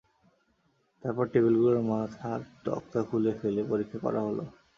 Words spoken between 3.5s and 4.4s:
পরীক্ষা করা হল।